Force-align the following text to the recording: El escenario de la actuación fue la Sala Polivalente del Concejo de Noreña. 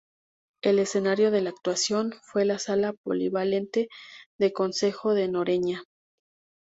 El 0.63 0.79
escenario 0.79 1.29
de 1.29 1.41
la 1.41 1.51
actuación 1.51 2.15
fue 2.23 2.43
la 2.43 2.57
Sala 2.57 2.93
Polivalente 3.03 3.87
del 4.39 4.51
Concejo 4.51 5.13
de 5.13 5.27
Noreña. 5.27 5.83